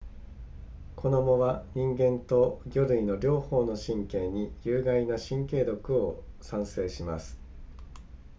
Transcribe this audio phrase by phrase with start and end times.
[0.95, 7.37] この藻は人間と魚類の両方の神経に有害な神経毒を産生します